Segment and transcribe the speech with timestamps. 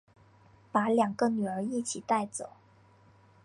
[0.71, 2.53] 把两个女儿一起带走